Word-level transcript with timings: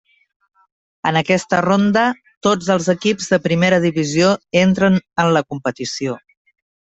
En 1.09 1.17
aquesta 1.19 1.57
ronda, 1.65 2.05
tots 2.47 2.71
els 2.75 2.89
equips 2.95 3.27
de 3.33 3.39
Primera 3.43 3.79
Divisió 3.87 4.31
entren 4.63 4.97
en 5.25 5.31
la 5.39 5.45
competició. 5.55 6.17